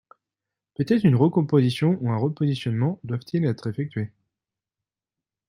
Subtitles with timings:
[0.73, 4.11] Peut-être une recomposition ou un repositionnement doivent-ils être effectués.